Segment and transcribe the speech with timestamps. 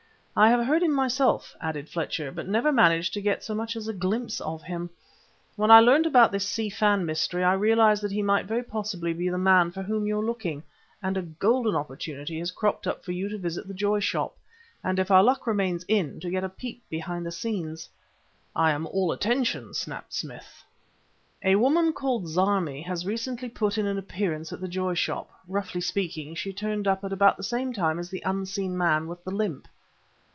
[0.33, 3.89] "I have heard him myself," added Fletcher, "but never managed to get so much as
[3.89, 4.89] a glimpse of him.
[5.57, 9.11] When I learnt about this Si Fan mystery, I realized that he might very possibly
[9.11, 10.63] be the man for whom you're looking
[11.03, 14.33] and a golden opportunity has cropped up for you to visit the Joy Shop,
[14.85, 17.89] and, if our luck remains in, to get a peep behind the scenes."
[18.55, 20.63] "I am all attention," snapped Smith.
[21.43, 25.29] "A woman called Zarmi has recently put in an appearance at the Joy Shop.
[25.49, 29.21] Roughly speaking, she turned up at about the same time as the unseen man with
[29.25, 29.67] the limp...."